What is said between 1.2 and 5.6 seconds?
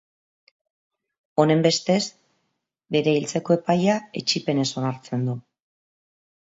Honenbestez, bere hiltzeko epaia etsipenez onartzen du.